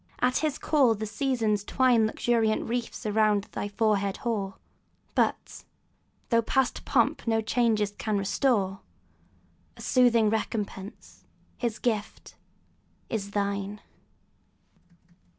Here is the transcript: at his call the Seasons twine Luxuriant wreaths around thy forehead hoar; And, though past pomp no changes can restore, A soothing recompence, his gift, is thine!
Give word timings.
at 0.17 0.37
his 0.37 0.57
call 0.57 0.95
the 0.95 1.05
Seasons 1.05 1.63
twine 1.63 2.07
Luxuriant 2.07 2.67
wreaths 2.67 3.05
around 3.05 3.43
thy 3.51 3.67
forehead 3.67 4.17
hoar; 4.25 4.55
And, 5.15 5.35
though 6.29 6.41
past 6.41 6.85
pomp 6.85 7.27
no 7.27 7.39
changes 7.39 7.91
can 7.99 8.17
restore, 8.17 8.79
A 9.77 9.81
soothing 9.81 10.31
recompence, 10.31 11.25
his 11.55 11.77
gift, 11.77 12.33
is 13.09 13.29
thine! 13.29 13.79